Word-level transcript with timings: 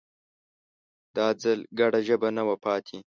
دا 1.15 1.27
ځل 1.41 1.59
ګډه 1.79 1.99
ژبه 2.07 2.29
نه 2.37 2.43
وه 2.47 2.55
پاتې 2.65 2.97